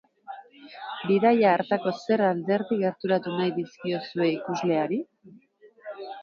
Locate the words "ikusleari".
4.39-5.01